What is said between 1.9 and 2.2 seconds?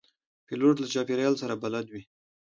وي.